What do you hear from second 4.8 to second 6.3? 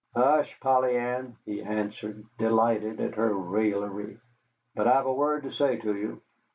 I've a word to say to you.